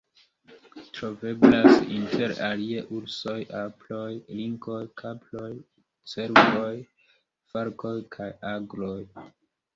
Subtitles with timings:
[0.99, 5.51] Troveblas inter alie ursoj, aproj, linkoj, kaproj,
[6.15, 6.73] cervoj,
[7.55, 8.99] falkoj kaj agloj.